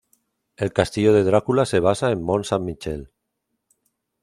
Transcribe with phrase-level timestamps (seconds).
[0.57, 3.11] El castillo de Drácula se basa en Mont Saint- Michel.